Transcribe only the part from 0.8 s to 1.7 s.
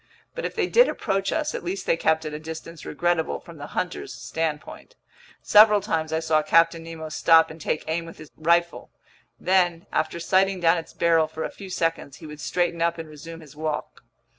approach us, at